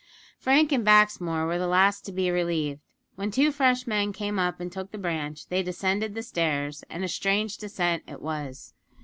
[0.39, 2.79] Frank and Baxmore were the last to be relieved.
[3.17, 7.03] When two fresh men came up and took the branch they descended the stairs, and
[7.03, 8.73] a strange descent it was.